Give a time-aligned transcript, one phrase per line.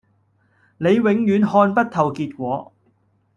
[0.79, 2.73] 你永遠看不透結果